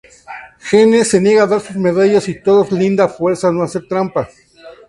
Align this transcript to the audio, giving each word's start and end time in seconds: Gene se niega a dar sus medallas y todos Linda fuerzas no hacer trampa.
Gene 0.59 1.05
se 1.05 1.21
niega 1.21 1.43
a 1.43 1.45
dar 1.45 1.61
sus 1.61 1.75
medallas 1.75 2.27
y 2.27 2.41
todos 2.41 2.71
Linda 2.71 3.07
fuerzas 3.07 3.53
no 3.53 3.61
hacer 3.61 3.83
trampa. 3.87 4.27